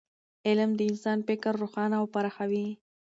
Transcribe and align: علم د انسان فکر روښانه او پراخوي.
علم 0.47 0.69
د 0.75 0.81
انسان 0.91 1.19
فکر 1.27 1.51
روښانه 1.63 1.95
او 2.01 2.05
پراخوي. 2.13 2.67